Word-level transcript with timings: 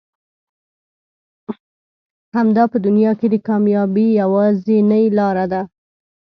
همدا 2.35 2.63
په 2.71 2.77
دنيا 2.85 3.11
کې 3.19 3.27
د 3.31 3.35
کاميابي 3.47 4.07
يوازنۍ 4.21 5.05
لاره 5.17 5.45
ده. 5.51 5.61